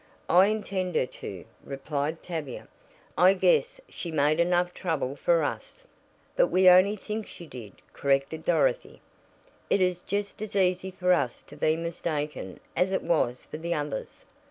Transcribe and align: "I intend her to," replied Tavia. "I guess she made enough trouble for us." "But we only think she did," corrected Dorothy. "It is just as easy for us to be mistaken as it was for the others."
"I 0.27 0.47
intend 0.47 0.95
her 0.95 1.05
to," 1.05 1.45
replied 1.63 2.23
Tavia. 2.23 2.67
"I 3.19 3.35
guess 3.35 3.79
she 3.87 4.09
made 4.11 4.39
enough 4.39 4.73
trouble 4.73 5.15
for 5.15 5.43
us." 5.43 5.85
"But 6.35 6.47
we 6.47 6.67
only 6.67 6.95
think 6.95 7.27
she 7.27 7.45
did," 7.45 7.73
corrected 7.93 8.43
Dorothy. 8.43 8.99
"It 9.69 9.79
is 9.79 10.01
just 10.01 10.41
as 10.41 10.55
easy 10.55 10.89
for 10.89 11.13
us 11.13 11.43
to 11.43 11.55
be 11.55 11.75
mistaken 11.77 12.59
as 12.75 12.91
it 12.91 13.03
was 13.03 13.43
for 13.45 13.59
the 13.59 13.75
others." 13.75 14.23